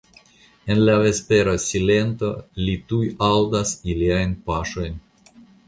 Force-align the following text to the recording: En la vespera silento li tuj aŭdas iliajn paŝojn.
En 0.75 0.79
la 0.87 0.95
vespera 1.03 1.53
silento 1.65 2.31
li 2.63 2.75
tuj 2.93 3.13
aŭdas 3.29 3.77
iliajn 3.95 4.37
paŝojn. 4.51 5.01